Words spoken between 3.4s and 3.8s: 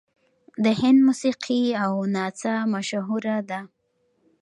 ده.